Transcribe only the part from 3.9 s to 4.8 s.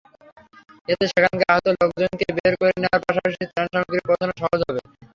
পৌঁছানো সহজ হবে।